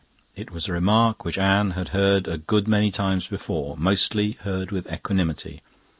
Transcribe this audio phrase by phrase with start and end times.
[0.35, 4.31] It was a remark which Anne had heard a good many times before and mostly
[4.31, 5.61] heard with equanimity.